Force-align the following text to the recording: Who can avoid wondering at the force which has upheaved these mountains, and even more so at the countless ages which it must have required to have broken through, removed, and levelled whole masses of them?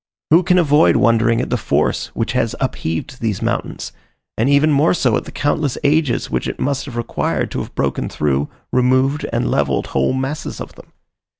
Who 0.31 0.41
can 0.41 0.57
avoid 0.57 0.95
wondering 0.95 1.41
at 1.41 1.51
the 1.51 1.57
force 1.57 2.07
which 2.15 2.31
has 2.31 2.55
upheaved 2.59 3.21
these 3.21 3.39
mountains, 3.43 3.91
and 4.35 4.49
even 4.49 4.71
more 4.71 4.95
so 4.95 5.15
at 5.15 5.25
the 5.25 5.31
countless 5.31 5.77
ages 5.83 6.27
which 6.27 6.47
it 6.47 6.59
must 6.59 6.85
have 6.85 6.97
required 6.97 7.51
to 7.51 7.59
have 7.59 7.75
broken 7.75 8.09
through, 8.09 8.49
removed, 8.73 9.27
and 9.31 9.51
levelled 9.51 9.85
whole 9.93 10.13
masses 10.13 10.59
of 10.59 10.73
them? 10.73 10.91